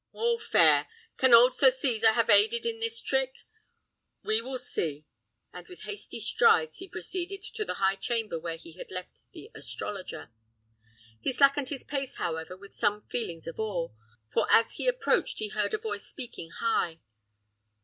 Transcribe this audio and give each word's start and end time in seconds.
All 0.13 0.39
fair! 0.39 0.87
Can 1.17 1.31
old 1.31 1.53
Sir 1.53 1.69
Cesar 1.69 2.13
have 2.13 2.27
aided 2.27 2.65
in 2.65 2.79
this 2.79 2.99
trick: 2.99 3.41
we 4.23 4.41
will 4.41 4.57
see." 4.57 5.05
And 5.53 5.67
with 5.67 5.81
hasty 5.83 6.19
strides 6.19 6.77
he 6.77 6.87
proceeded 6.89 7.43
to 7.43 7.63
the 7.63 7.75
high 7.75 7.97
chamber 7.97 8.39
where 8.39 8.55
he 8.55 8.73
had 8.79 8.89
left 8.89 9.31
the 9.31 9.51
astrologer. 9.53 10.31
He 11.19 11.31
slackened 11.31 11.69
his 11.69 11.83
pace, 11.83 12.15
however, 12.15 12.57
with 12.57 12.73
some 12.73 13.05
feelings 13.09 13.45
of 13.45 13.59
awe, 13.59 13.89
for 14.33 14.47
as 14.49 14.73
he 14.73 14.87
approached 14.87 15.37
he 15.37 15.49
heard 15.49 15.75
a 15.75 15.77
voice 15.77 16.07
speaking 16.07 16.49
high. 16.49 16.99